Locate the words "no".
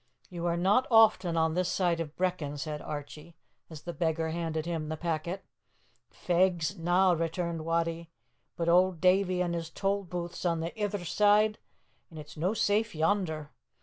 12.35-12.55